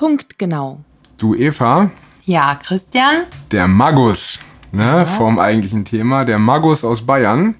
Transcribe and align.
Punktgenau. 0.00 0.80
Du 1.18 1.34
Eva, 1.34 1.90
Ja, 2.24 2.54
Christian? 2.54 3.16
der 3.52 3.68
Magus, 3.68 4.38
ne, 4.72 5.04
vom 5.04 5.38
eigentlichen 5.38 5.84
Thema, 5.84 6.24
der 6.24 6.38
Magus 6.38 6.84
aus 6.84 7.04
Bayern, 7.04 7.54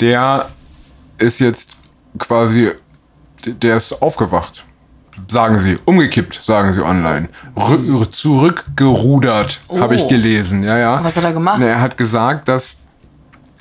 der 0.00 0.48
ist 1.18 1.38
jetzt 1.38 1.76
quasi, 2.18 2.72
der 3.46 3.76
ist 3.76 4.02
aufgewacht. 4.02 4.64
Sagen 5.28 5.60
sie, 5.60 5.78
umgekippt, 5.84 6.40
sagen 6.42 6.72
sie 6.72 6.82
online. 6.84 7.28
Rü 7.56 8.04
zurückgerudert, 8.10 9.60
habe 9.78 9.94
ich 9.94 10.02
Oh. 10.02 10.08
gelesen, 10.08 10.64
ja, 10.64 10.76
ja. 10.78 11.04
Was 11.04 11.14
hat 11.16 11.22
er 11.22 11.32
gemacht? 11.34 11.58
Na, 11.60 11.66
er 11.66 11.80
hat 11.80 11.96
gesagt, 11.96 12.48
dass 12.48 12.78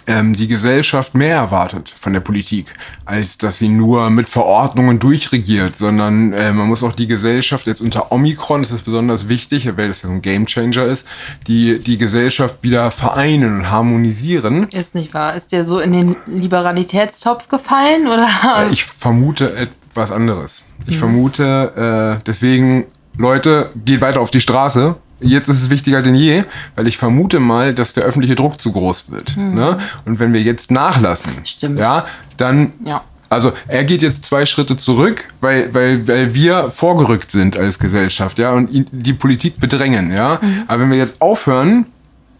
ähm, 0.08 0.36
die 0.36 0.48
Gesellschaft 0.48 1.16
mehr 1.16 1.36
erwartet 1.36 1.94
von 2.00 2.14
der 2.14 2.20
Politik, 2.20 2.74
als 3.06 3.38
dass 3.38 3.58
sie 3.58 3.70
nur 3.70 4.10
mit 4.10 4.30
Verordnungen 4.30 5.00
durchregiert, 5.00 5.76
sondern 5.76 6.34
äh, 6.34 6.52
man 6.52 6.68
muss 6.68 6.84
auch 6.84 6.94
die 6.94 7.08
Gesellschaft 7.08 7.68
jetzt 7.68 7.82
unter 7.82 8.12
Omikron, 8.12 8.62
das 8.62 8.72
ist 8.72 8.84
besonders 8.84 9.28
wichtig, 9.30 9.66
weil 9.78 9.88
das 9.88 10.02
ja 10.02 10.10
so 10.10 10.14
ein 10.16 10.22
Gamechanger 10.22 10.86
ist, 10.86 11.08
die, 11.48 11.80
die 11.80 11.98
Gesellschaft 11.98 12.58
wieder 12.62 12.92
vereinen 12.92 13.58
und 13.58 13.72
harmonisieren. 13.72 14.68
Ist 14.70 14.96
nicht 14.96 15.14
wahr. 15.14 15.36
Ist 15.36 15.52
der 15.52 15.64
so 15.64 15.80
in 15.80 15.94
den 15.94 16.16
Liberalitätstopf 16.26 17.48
gefallen 17.48 18.08
oder? 18.08 18.28
Ich 18.72 18.84
vermute 18.84 19.56
etwas 19.56 20.12
anderes. 20.12 20.64
Ich 20.88 20.98
vermute, 20.98 22.18
äh, 22.20 22.24
deswegen, 22.26 22.86
Leute, 23.18 23.72
geht 23.86 24.02
weiter 24.02 24.22
auf 24.22 24.32
die 24.32 24.42
Straße. 24.42 24.96
Jetzt 25.22 25.48
ist 25.48 25.62
es 25.64 25.70
wichtiger 25.70 26.02
denn 26.02 26.16
je, 26.16 26.44
weil 26.76 26.88
ich 26.88 26.98
vermute 26.98 27.40
mal, 27.40 27.74
dass 27.74 27.94
der 27.94 28.04
öffentliche 28.04 28.36
Druck 28.36 28.60
zu 28.60 28.72
groß 28.74 29.06
wird. 29.12 29.38
Ne? 29.38 29.78
Und 30.06 30.20
wenn 30.20 30.34
wir 30.34 30.42
jetzt 30.42 30.72
nachlassen, 30.72 31.32
Stimmt. 31.46 31.80
ja, 31.80 32.06
dann 32.38 32.74
Ja. 32.84 33.02
also 33.30 33.54
er 33.68 33.86
geht 33.86 34.02
jetzt 34.02 34.26
zwei 34.26 34.46
Schritte 34.46 34.76
zurück, 34.76 35.24
weil, 35.40 35.74
weil, 35.74 36.06
weil 36.08 36.34
wir 36.34 36.70
vorgerückt 36.70 37.32
sind 37.32 37.58
als 37.58 37.80
Gesellschaft, 37.80 38.38
ja, 38.40 38.52
und 38.52 38.70
ihn, 38.72 38.88
die 38.92 39.14
Politik 39.14 39.60
bedrängen, 39.60 40.12
ja. 40.12 40.40
Aber 40.68 40.82
wenn 40.82 40.92
wir 40.92 40.98
jetzt 40.98 41.22
aufhören, 41.22 41.86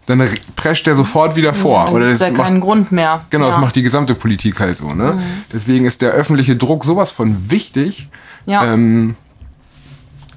dann 0.04 0.22
prescht 0.54 0.86
er 0.86 0.94
sofort 0.94 1.34
wieder 1.34 1.52
vor. 1.54 1.86
Dann 1.86 1.94
Oder 1.94 2.10
das 2.10 2.20
ja 2.20 2.30
macht, 2.30 2.46
keinen 2.46 2.60
Grund 2.60 2.92
mehr. 2.92 3.20
genau, 3.30 3.46
das 3.46 3.54
ja. 3.54 3.58
Mhm. 3.58 3.64
macht 3.64 3.74
die 3.76 3.82
gesamte 3.82 4.14
Politik 4.14 4.60
halt 4.60 4.76
so, 4.76 4.90
ne? 4.94 5.18
Deswegen 5.52 5.84
ist 5.86 6.00
der 6.02 6.10
öffentliche 6.12 6.54
Druck 6.56 6.84
sowas 6.84 7.10
von 7.10 7.50
wichtig. 7.50 8.08
Ja. 8.44 8.72
Ähm, 8.72 9.16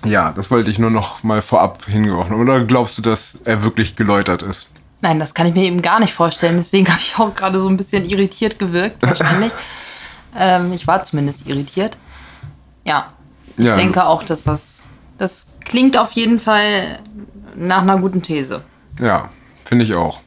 ja, 0.06 0.32
das 0.32 0.50
wollte 0.52 0.72
ich 0.72 0.80
nur 0.80 0.90
noch 0.92 1.24
mal 1.24 1.42
vorab 1.42 1.86
hingeworfen. 1.86 2.36
Oder 2.36 2.64
glaubst 2.64 2.98
du, 2.98 3.02
dass 3.02 3.40
er 3.46 3.64
wirklich 3.64 3.96
geläutert 3.96 4.42
ist? 4.42 4.68
Nein, 5.02 5.20
das 5.20 5.34
kann 5.34 5.48
ich 5.48 5.54
mir 5.54 5.64
eben 5.64 5.82
gar 5.82 6.00
nicht 6.00 6.14
vorstellen. 6.14 6.58
Deswegen 6.58 6.88
habe 6.90 7.00
ich 7.00 7.18
auch 7.18 7.34
gerade 7.36 7.60
so 7.60 7.68
ein 7.68 7.78
bisschen 7.78 8.06
irritiert 8.06 8.60
gewirkt, 8.60 9.02
wahrscheinlich. 9.02 9.54
ähm, 10.38 10.72
ich 10.74 10.88
war 10.88 11.04
zumindest 11.04 11.48
irritiert. 11.48 11.98
Ja. 12.86 13.14
Ich 13.58 13.66
Ja. 13.66 13.76
denke 13.76 14.06
auch, 14.06 14.24
dass 14.24 14.44
das. 14.44 14.84
Das 15.18 15.48
klingt 15.66 15.98
auf 15.98 16.14
jeden 16.14 16.40
Fall 16.40 17.00
nach 17.56 17.82
einer 17.82 17.98
guten 17.98 18.22
These. 18.22 18.64
Ja, 19.02 19.30
finde 19.66 19.84
ich 19.84 19.94
auch. 19.96 20.22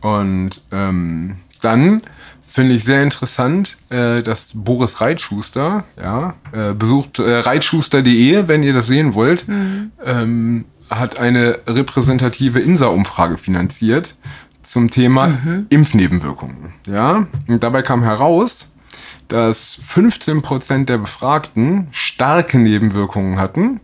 Und 0.00 0.62
ähm, 0.72 1.36
dann 1.60 2.00
finde 2.56 2.74
ich 2.74 2.84
sehr 2.84 3.02
interessant, 3.02 3.76
äh, 3.90 4.22
dass 4.22 4.52
Boris 4.54 5.02
Reitschuster, 5.02 5.84
ja, 6.02 6.32
äh, 6.52 6.72
besucht 6.72 7.18
äh, 7.18 7.40
reitschuster.de, 7.40 8.48
wenn 8.48 8.62
ihr 8.62 8.72
das 8.72 8.86
sehen 8.86 9.12
wollt, 9.12 9.44
ähm, 10.02 10.64
hat 10.88 11.18
eine 11.18 11.58
repräsentative 11.66 12.60
INSA-Umfrage 12.60 13.36
finanziert 13.36 14.14
zum 14.62 14.90
Thema 14.90 15.38
Impfnebenwirkungen. 15.68 16.72
Ja, 16.86 17.26
und 17.46 17.62
dabei 17.62 17.82
kam 17.82 18.02
heraus, 18.02 18.68
dass 19.28 19.78
15% 19.94 20.86
der 20.86 20.96
Befragten 20.96 21.88
starke 21.90 22.58
Nebenwirkungen 22.58 23.38
hatten 23.38 23.80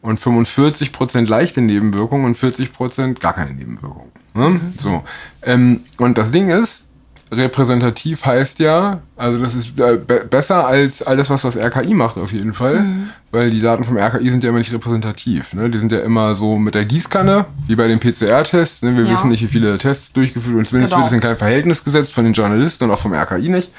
und 0.00 0.18
45% 0.18 1.28
leichte 1.28 1.60
Nebenwirkungen 1.60 2.24
und 2.24 2.36
40% 2.36 3.20
gar 3.20 3.34
keine 3.34 3.52
Nebenwirkungen. 3.52 4.10
Ne? 4.34 4.60
So. 4.76 5.04
Ähm, 5.44 5.80
und 5.98 6.18
das 6.18 6.32
Ding 6.32 6.48
ist, 6.48 6.88
repräsentativ 7.32 8.26
heißt 8.26 8.58
ja, 8.58 9.00
also 9.16 9.42
das 9.42 9.54
ist 9.54 9.78
äh, 9.78 9.96
be 9.96 10.26
besser 10.28 10.66
als 10.66 11.02
alles, 11.02 11.30
was 11.30 11.42
das 11.42 11.56
RKI 11.56 11.94
macht 11.94 12.18
auf 12.18 12.32
jeden 12.32 12.52
Fall, 12.54 12.84
weil 13.30 13.50
die 13.50 13.60
Daten 13.62 13.84
vom 13.84 13.96
RKI 13.96 14.30
sind 14.30 14.44
ja 14.44 14.50
immer 14.50 14.58
nicht 14.58 14.72
repräsentativ. 14.72 15.54
Ne? 15.54 15.70
Die 15.70 15.78
sind 15.78 15.90
ja 15.92 16.00
immer 16.00 16.34
so 16.34 16.56
mit 16.58 16.74
der 16.74 16.84
Gießkanne, 16.84 17.46
wie 17.66 17.74
bei 17.76 17.88
den 17.88 17.98
PCR-Tests. 18.00 18.82
Ne? 18.82 18.96
Wir 18.96 19.04
Ja. 19.04 19.12
wissen 19.12 19.30
nicht, 19.30 19.42
wie 19.42 19.48
viele 19.48 19.78
Tests 19.78 20.12
durchgeführt 20.12 20.56
und 20.58 20.66
zumindest 20.66 20.92
Genau. 20.92 21.02
wird 21.04 21.08
es 21.10 21.14
in 21.14 21.20
kein 21.20 21.36
Verhältnis 21.36 21.82
gesetzt 21.84 22.12
von 22.12 22.24
den 22.24 22.34
Journalisten 22.34 22.84
und 22.84 22.90
auch 22.90 22.98
vom 23.00 23.14
RKI 23.14 23.48
nicht. 23.48 23.72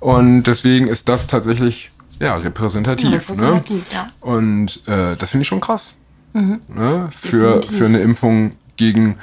Und 0.00 0.42
deswegen 0.44 0.88
ist 0.88 1.08
das 1.08 1.26
tatsächlich 1.28 1.90
ja, 2.18 2.36
repräsentativ. 2.36 3.12
Repräsentativ, 3.12 3.76
ne? 3.76 3.82
ja. 3.94 4.08
Und 4.20 4.80
äh, 4.88 5.16
das 5.16 5.30
finde 5.30 5.42
ich 5.42 5.48
schon 5.48 5.60
krass. 5.60 5.92
Mhm. 6.32 6.60
Ne? 6.74 7.08
Für, 7.16 7.46
Definitiv. 7.60 7.78
für 7.78 7.84
eine 7.86 8.00
Impfung 8.00 8.50
gegen 8.76 9.16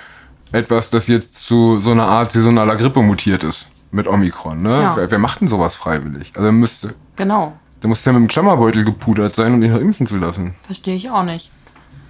etwas, 0.51 0.89
das 0.91 1.07
jetzt 1.07 1.35
zu 1.35 1.81
so 1.81 1.91
einer 1.91 2.05
Art 2.05 2.31
saisonaler 2.31 2.75
Grippe 2.75 3.01
mutiert 3.01 3.43
ist. 3.43 3.67
Mit 3.93 4.07
Omikron. 4.07 4.61
Ne? 4.61 4.81
Ja. 4.81 4.95
Wer, 4.97 5.11
wer 5.11 5.19
macht 5.19 5.39
denn 5.39 5.47
sowas 5.47 5.75
freiwillig? 5.75 6.33
Also 6.35 6.51
müsste, 6.51 6.95
Genau. 7.15 7.53
der 7.81 7.87
muss 7.89 8.03
ja 8.03 8.11
mit 8.11 8.21
dem 8.23 8.27
Klammerbeutel 8.27 8.83
gepudert 8.83 9.35
sein, 9.35 9.53
um 9.53 9.61
ihn 9.61 9.71
noch 9.71 9.79
impfen 9.79 10.07
zu 10.07 10.17
lassen. 10.17 10.55
Verstehe 10.65 10.95
ich 10.95 11.09
auch 11.11 11.23
nicht. 11.23 11.51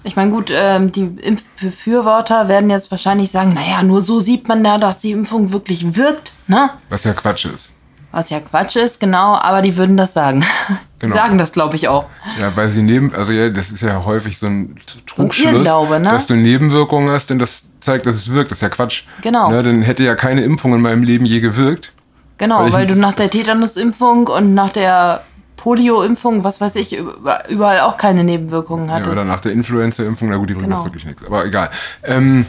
Ich 0.06 0.16
meine, 0.16 0.32
gut, 0.32 0.52
ähm, 0.54 0.92
die 0.92 1.02
Impfbefürworter 1.04 2.48
werden 2.48 2.70
jetzt 2.70 2.92
wahrscheinlich 2.92 3.32
sagen, 3.32 3.54
naja, 3.54 3.84
nur 3.84 4.02
so 4.02 4.20
sieht 4.20 4.48
man 4.48 4.64
ja, 4.66 4.78
dass 4.78 5.00
die 5.00 5.12
Impfung 5.12 5.52
wirklich 5.52 5.96
wirkt, 5.96 6.34
ne? 6.48 6.70
Was 6.90 7.04
ja 7.04 7.14
Quatsch 7.14 7.46
ist. 7.46 7.70
Was 8.12 8.30
ja 8.30 8.40
Quatsch 8.40 8.76
ist, 8.76 9.00
genau, 9.00 9.36
aber 9.36 9.62
die 9.62 9.76
würden 9.78 9.98
das 9.98 10.14
sagen. 10.14 10.42
Die 10.42 10.76
Genau. 11.08 11.16
sagen 11.16 11.38
das, 11.38 11.52
glaube 11.52 11.76
ich, 11.76 11.90
auch. 11.90 12.06
Ja, 12.40 12.56
weil 12.56 12.70
sie 12.70 12.82
neben, 12.82 13.14
also 13.14 13.34
ja, 13.34 13.50
das 13.50 13.72
ist 13.72 13.82
ja 13.82 14.06
häufig 14.06 14.38
so 14.40 14.48
ein 14.48 14.76
Trugschluss, 15.06 15.52
Irrglaube, 15.52 16.00
ne? 16.00 16.10
dass 16.10 16.28
du 16.28 16.36
Nebenwirkungen 16.36 17.10
hast, 17.12 17.30
denn 17.30 17.40
das 17.40 17.64
zeigt, 17.84 18.06
dass 18.06 18.16
es 18.16 18.30
wirkt. 18.32 18.52
Das 18.52 18.58
ist 18.60 18.62
ja 18.64 18.70
Quatsch. 18.70 19.04
Genau. 19.22 19.50
Ne, 19.52 19.64
dann 19.64 19.82
hätte 19.82 20.04
ja 20.04 20.16
keine 20.16 20.44
Impfung 20.44 20.74
in 20.74 20.82
meinem 20.82 21.04
Leben 21.04 21.26
je 21.26 21.40
gewirkt. 21.40 21.94
Genau, 22.38 22.64
Weil 22.64 22.74
weil, 22.74 22.88
du 22.88 22.96
nach 22.96 23.14
der 23.14 23.30
Tetanusimpfung 23.30 24.28
und 24.28 24.54
nach 24.54 24.72
der 24.72 25.22
Polio-Impfung, 25.58 26.44
was 26.44 26.60
weiß 26.60 26.76
ich, 26.76 26.98
über- 26.98 27.48
überall 27.50 27.80
auch 27.82 27.96
keine 27.98 28.24
Nebenwirkungen 28.24 28.88
Ja, 28.90 28.96
hattest. 28.96 29.12
oder 29.14 29.24
nach 29.24 29.40
der 29.40 29.54
Influenza-Impfung, 29.54 30.30
na 30.30 30.38
gut, 30.38 30.50
die 30.50 30.54
bringt 30.56 30.68
Genau. 30.68 30.80
auch 30.82 30.86
wirklich 30.86 31.06
nichts. 31.06 31.24
Aber 31.26 31.46
egal. 31.46 31.70
Ähm, 32.04 32.46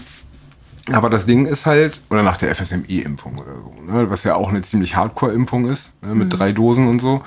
aber 0.92 1.10
das 1.10 1.24
Ding 1.26 1.46
ist 1.46 1.64
halt, 1.66 2.00
oder 2.10 2.22
nach 2.22 2.36
der 2.38 2.54
FSME-Impfung 2.54 3.34
oder 3.38 3.52
so, 3.54 3.92
ne, 3.92 4.10
was 4.10 4.24
ja 4.24 4.34
auch 4.34 4.48
eine 4.48 4.62
ziemlich 4.62 4.96
Hardcore-Impfung 4.96 5.66
ist, 5.66 5.92
ne, 6.02 6.14
mit 6.14 6.36
drei 6.36 6.50
Dosen 6.52 6.88
und 6.88 7.00
so. 7.00 7.22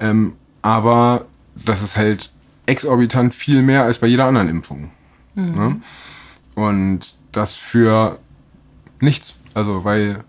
Ähm, 0.00 0.32
aber 0.62 1.26
das 1.54 1.82
ist 1.82 1.96
halt 1.96 2.30
exorbitant 2.66 3.34
viel 3.34 3.62
mehr 3.62 3.84
als 3.84 3.98
bei 3.98 4.06
jeder 4.08 4.24
anderen 4.26 4.48
Impfung. 4.48 4.90
Ne? 5.34 5.76
Und 6.56 7.14
das 7.32 7.54
für 7.54 8.18
nichts. 9.00 9.34
Also, 9.54 9.84
weil 9.84 10.24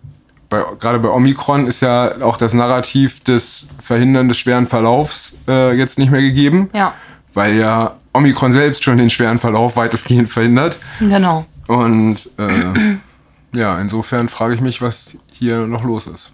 bei, 0.49 0.63
gerade 0.79 0.99
bei 0.99 1.09
Omikron 1.09 1.67
ist 1.67 1.81
ja 1.81 2.21
auch 2.21 2.37
das 2.37 2.53
Narrativ 2.53 3.23
des 3.23 3.67
Verhindern 3.81 4.27
des 4.27 4.37
schweren 4.37 4.65
Verlaufs 4.65 5.33
äh, 5.47 5.77
jetzt 5.77 5.99
nicht 5.99 6.11
mehr 6.11 6.21
gegeben 6.21 6.69
Ja, 6.73 6.93
weil 7.33 7.55
ja 7.55 7.95
Omikron 8.13 8.51
selbst 8.51 8.83
schon 8.83 8.97
den 8.97 9.09
schweren 9.11 9.37
Verlauf 9.37 9.77
weitestgehend 9.77 10.29
verhindert. 10.31 10.79
genau. 10.99 11.45
Und 11.67 12.29
äh, 12.37 13.57
ja, 13.57 13.79
insofern 13.79 14.27
frage 14.27 14.55
ich 14.55 14.61
mich, 14.61 14.81
was 14.81 15.15
hier 15.31 15.67
noch 15.67 15.83
los 15.83 16.07
ist. 16.07 16.33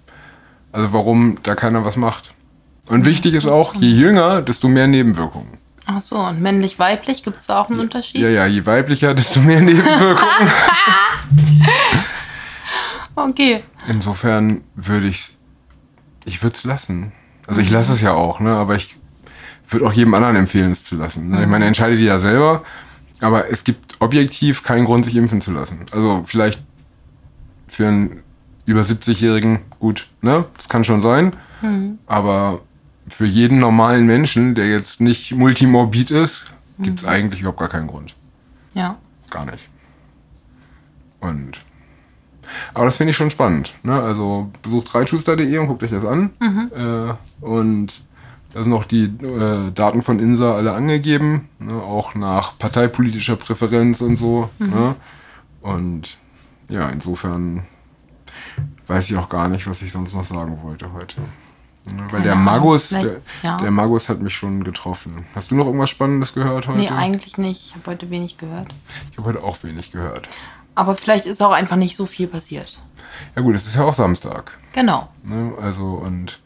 Also 0.71 0.93
warum 0.93 1.37
da 1.43 1.55
keiner 1.55 1.83
was 1.83 1.97
macht. 1.97 2.33
Und 2.89 3.05
wichtig 3.05 3.33
ist 3.33 3.47
auch, 3.47 3.73
je 3.75 3.89
jünger, 3.89 4.41
desto 4.41 4.67
mehr 4.69 4.87
Nebenwirkungen. 4.87 5.57
Ach 5.87 6.01
so, 6.01 6.17
und 6.17 6.41
männlich-weiblich, 6.41 7.23
gibt 7.23 7.39
es 7.39 7.47
da 7.47 7.61
auch 7.61 7.69
einen 7.69 7.79
Unterschied? 7.79 8.21
Ja, 8.21 8.29
ja, 8.29 8.45
je 8.45 8.65
weiblicher, 8.65 9.13
desto 9.13 9.39
mehr 9.39 9.61
Nebenwirkungen. 9.61 10.51
Okay. 13.17 13.63
Insofern 13.87 14.61
würde 14.75 15.07
ich 15.07 15.35
ich 16.25 16.43
würde 16.43 16.55
es 16.55 16.63
lassen. 16.63 17.11
Also 17.47 17.61
ich 17.61 17.71
lasse 17.71 17.93
es 17.93 18.01
ja 18.01 18.13
auch, 18.13 18.39
ne? 18.39 18.51
aber 18.51 18.75
ich 18.75 18.95
würde 19.69 19.85
auch 19.85 19.93
jedem 19.93 20.13
anderen 20.15 20.35
empfehlen, 20.35 20.71
es 20.71 20.83
zu 20.83 20.95
lassen. 20.95 21.29
Ne? 21.29 21.43
Ich 21.43 21.47
meine, 21.47 21.65
entscheidet 21.65 21.99
ihr 21.99 22.07
ja 22.07 22.19
selber, 22.19 22.63
aber 23.21 23.49
es 23.49 23.63
gibt 23.63 24.01
objektiv 24.01 24.63
keinen 24.63 24.85
Grund, 24.85 25.05
sich 25.05 25.15
impfen 25.15 25.41
zu 25.41 25.51
lassen. 25.51 25.85
Also 25.91 26.23
vielleicht 26.25 26.61
für 27.67 27.87
einen 27.87 28.23
über 28.65 28.81
70-Jährigen 28.81 29.59
gut, 29.79 30.07
ne? 30.21 30.45
Das 30.57 30.69
kann 30.69 30.83
schon 30.83 31.01
sein. 31.01 31.33
Aber 32.07 32.61
für 33.07 33.25
jeden 33.25 33.59
normalen 33.59 34.05
Menschen, 34.05 34.55
der 34.55 34.69
jetzt 34.69 35.01
nicht 35.01 35.33
multimorbid 35.33 36.11
ist, 36.11 36.45
gibt 36.79 36.99
es 36.99 37.05
eigentlich 37.05 37.41
überhaupt 37.41 37.59
gar 37.59 37.69
keinen 37.69 37.87
Grund. 37.87 38.15
Ja. 38.73 38.97
Gar 39.29 39.45
nicht. 39.45 39.69
Und. 41.19 41.57
Aber 42.73 42.85
das 42.85 42.97
finde 42.97 43.11
ich 43.11 43.17
schon 43.17 43.31
spannend. 43.31 43.73
Ne? 43.83 43.99
Also 43.99 44.51
besucht 44.61 44.93
reitschuster.de 44.93 45.57
und 45.57 45.67
guckt 45.67 45.83
euch 45.83 45.91
das 45.91 46.05
an. 46.05 46.29
Äh, 46.75 47.45
und 47.45 48.01
da 48.53 48.63
sind 48.63 48.73
auch 48.73 48.85
die 48.85 49.05
äh, 49.05 49.71
Daten 49.71 50.01
von 50.01 50.19
INSA 50.19 50.55
alle 50.55 50.73
angegeben. 50.73 51.49
Ne? 51.59 51.73
Auch 51.73 52.15
nach 52.15 52.57
parteipolitischer 52.57 53.35
Präferenz 53.35 54.01
und 54.01 54.17
so. 54.17 54.49
Ne? 54.59 54.95
Und 55.61 56.17
ja, 56.69 56.87
insofern 56.89 57.63
weiß 58.87 59.09
ich 59.09 59.17
auch 59.17 59.29
gar 59.29 59.47
nicht, 59.47 59.67
was 59.67 59.81
ich 59.81 59.91
sonst 59.91 60.13
noch 60.13 60.25
sagen 60.25 60.59
wollte 60.61 60.93
heute. 60.93 61.17
Weil 62.09 62.21
der 62.23 62.35
Magus, 62.35 62.89
der, 62.89 63.21
ja. 63.43 63.57
der 63.57 63.71
Magus 63.71 64.09
hat 64.09 64.19
mich 64.21 64.35
schon 64.35 64.63
getroffen. 64.63 65.25
Hast 65.35 65.51
du 65.51 65.55
noch 65.55 65.65
irgendwas 65.65 65.89
Spannendes 65.89 66.33
gehört 66.33 66.67
heute? 66.67 66.79
Nee, 66.79 66.89
eigentlich 66.89 67.37
nicht. 67.37 67.67
Ich 67.67 67.75
habe 67.75 67.91
heute 67.91 68.09
wenig 68.09 68.37
gehört. 68.37 68.73
ich 69.11 69.17
habe 69.17 69.29
heute 69.29 69.43
auch 69.43 69.57
wenig 69.63 69.91
gehört. 69.91 70.27
Aber 70.73 70.95
vielleicht 70.95 71.25
ist 71.25 71.41
auch 71.41 71.51
einfach 71.51 71.75
nicht 71.75 71.95
so 71.95 72.05
viel 72.05 72.27
passiert. 72.27 72.79
Ja 73.35 73.41
gut, 73.41 73.55
es 73.55 73.65
ist 73.67 73.75
ja 73.75 73.83
auch 73.83 73.93
Samstag. 73.93 74.57
Genau. 74.73 75.09
Ne? 75.23 75.53
Also 75.61 75.85
und 75.85 76.39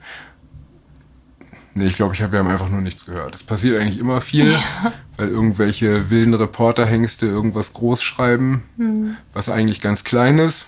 nee, 1.73 1.87
ich 1.87 1.95
glaube, 1.95 2.13
ich 2.13 2.21
habe 2.21 2.33
wir 2.33 2.39
haben 2.39 2.47
einfach 2.49 2.69
nur 2.69 2.81
nichts 2.81 3.05
gehört. 3.05 3.33
Es 3.33 3.43
passiert 3.43 3.79
eigentlich 3.79 3.97
immer 3.97 4.21
viel, 4.21 4.53
weil 5.17 5.29
irgendwelche 5.29 6.09
wilden 6.09 6.33
Reporterhengste 6.33 7.25
irgendwas 7.25 7.73
groß 7.73 8.03
schreiben, 8.03 8.63
Hm. 8.77 9.17
was 9.33 9.49
eigentlich 9.49 9.81
ganz 9.81 10.03
klein 10.03 10.37
ist. 10.37 10.67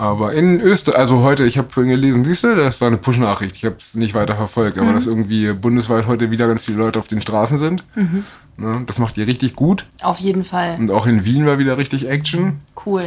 Aber 0.00 0.32
in 0.32 0.62
Österreich, 0.62 0.98
also 0.98 1.20
heute, 1.20 1.44
ich 1.44 1.58
habe 1.58 1.68
vorhin 1.68 1.90
gelesen, 1.90 2.24
siehst 2.24 2.42
du, 2.42 2.56
das 2.56 2.80
war 2.80 2.88
eine 2.88 2.96
Push-Nachricht, 2.96 3.54
ich 3.54 3.66
habe 3.66 3.76
es 3.78 3.94
nicht 3.94 4.14
weiter 4.14 4.34
verfolgt, 4.34 4.78
aber 4.78 4.94
dass 4.94 5.06
irgendwie 5.06 5.52
bundesweit 5.52 6.06
heute 6.06 6.30
wieder 6.30 6.48
ganz 6.48 6.64
viele 6.64 6.78
Leute 6.78 6.98
auf 6.98 7.06
den 7.06 7.20
Straßen 7.20 7.58
sind. 7.58 7.84
Mhm. 7.96 8.24
Ne? 8.56 8.82
Das 8.86 8.98
macht 8.98 9.18
ihr 9.18 9.26
richtig 9.26 9.54
gut. 9.54 9.84
Auf 10.00 10.18
jeden 10.18 10.42
Fall. 10.42 10.74
Und 10.78 10.90
auch 10.90 11.06
in 11.06 11.26
Wien 11.26 11.44
war 11.44 11.58
wieder 11.58 11.76
richtig 11.76 12.08
Action. 12.08 12.60
Cool. 12.86 13.04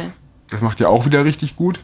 Das 0.50 0.60
macht 0.60 0.78
ihr 0.78 0.88
auch 0.88 1.04
wieder 1.04 1.24
richtig 1.24 1.56
gut. 1.56 1.80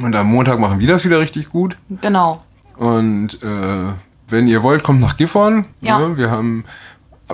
Und 0.00 0.14
am 0.14 0.28
Montag 0.28 0.60
machen 0.60 0.78
wir 0.78 0.86
das 0.86 1.04
wieder 1.04 1.18
richtig 1.18 1.48
gut. 1.48 1.76
Genau. 2.00 2.44
Und 2.76 3.42
äh, 3.42 3.92
wenn 4.28 4.46
ihr 4.46 4.62
wollt, 4.62 4.84
kommt 4.84 5.00
nach 5.00 5.16
Gifhorn. 5.16 5.64
Ja. 5.80 5.98
Ne? 5.98 6.16
Wir 6.16 6.30
haben 6.30 6.62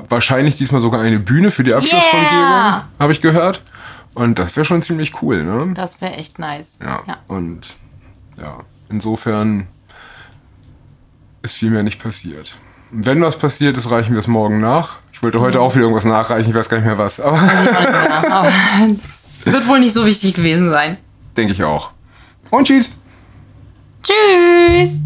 wahrscheinlich 0.09 0.57
diesmal 0.57 0.81
sogar 0.81 1.03
eine 1.03 1.19
Bühne 1.19 1.51
für 1.51 1.65
die 1.65 1.75
Abschlussfundierung, 1.75 2.31
Yeah! 2.33 2.85
habe 2.99 3.13
ich 3.13 3.21
gehört. 3.21 3.61
Und 4.15 4.39
das 4.39 4.57
wäre 4.57 4.65
schon 4.65 4.83
ziemlich 4.83 5.23
cool, 5.23 5.45
ne? 5.45 5.73
Das 5.75 6.01
wäre 6.01 6.15
echt 6.15 6.39
nice. 6.39 6.79
Ja. 6.83 7.03
ja. 7.07 7.19
Und 7.29 7.75
ja, 8.37 8.59
insofern 8.89 9.67
ist 11.43 11.55
viel 11.55 11.71
mehr 11.71 11.83
nicht 11.83 12.03
passiert. 12.03 12.57
Wenn 12.91 13.23
was 13.23 13.39
passiert 13.39 13.77
ist, 13.77 13.91
reichen 13.91 14.12
wir 14.15 14.19
es 14.21 14.27
morgen 14.27 14.61
nach. 14.61 14.99
Ich 15.12 15.23
wollte 15.23 15.41
heute 15.41 15.61
auch 15.61 15.75
wieder 15.75 15.85
irgendwas 15.85 16.05
nachreichen, 16.05 16.51
ich 16.51 16.57
weiß 16.57 16.69
gar 16.69 16.79
nicht 16.79 16.87
mehr 16.87 16.99
was, 16.99 17.21
aber 17.21 17.37
Ja, 17.37 18.25
aber 18.31 18.53
es 19.01 19.23
wird 19.45 19.69
wohl 19.69 19.79
nicht 19.81 19.95
so 19.95 20.05
wichtig 20.07 20.35
gewesen 20.35 20.71
sein. 20.71 20.97
denke 21.37 21.53
ich 21.53 21.62
auch. 21.62 21.91
Und 22.51 22.67
tschüss! 22.67 22.91
Tschüss! 24.03 25.01